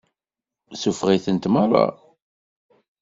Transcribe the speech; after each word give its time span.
Suffeɣ-itent 0.81 1.49
meṛṛa. 1.53 1.87